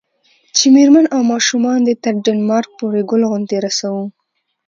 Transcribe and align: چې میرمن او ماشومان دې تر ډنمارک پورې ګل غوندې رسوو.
چې 0.55 0.65
میرمن 0.75 1.05
او 1.15 1.21
ماشومان 1.31 1.79
دې 1.87 1.93
تر 2.03 2.13
ډنمارک 2.25 2.69
پورې 2.79 3.01
ګل 3.09 3.21
غوندې 3.29 3.57
رسوو. 3.65 4.03